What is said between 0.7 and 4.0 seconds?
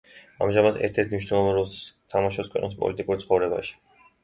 ერთ-ერთ მნიშვნელოვან როლს თამაშობს ქვეყნის პოლიტიკურ ცხოვრებაში.